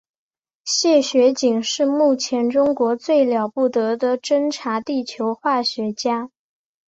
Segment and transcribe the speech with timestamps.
[0.65, 6.31] 谢学锦是目前中国最了不得的勘察地球化学家。